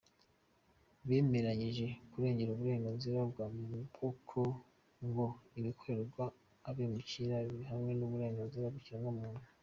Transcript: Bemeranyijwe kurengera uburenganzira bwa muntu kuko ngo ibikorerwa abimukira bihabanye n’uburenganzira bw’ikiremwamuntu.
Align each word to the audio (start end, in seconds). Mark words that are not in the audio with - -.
Bemeranyijwe 1.07 1.87
kurengera 2.11 2.53
uburenganzira 2.53 3.19
bwa 3.31 3.45
muntu 3.55 3.77
kuko 3.97 4.39
ngo 5.05 5.25
ibikorerwa 5.59 6.25
abimukira 6.69 7.35
bihabanye 7.51 7.93
n’uburenganzira 7.97 8.65
bw’ikiremwamuntu. 8.71 9.43